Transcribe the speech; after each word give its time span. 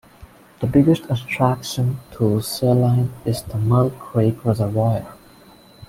The 0.61 0.65
biggest 0.65 1.03
attraction 1.11 1.99
to 2.13 2.41
Saline 2.41 3.11
is 3.23 3.43
the 3.43 3.59
Mill 3.59 3.91
Creek 3.91 4.43
Reservoir. 4.43 5.15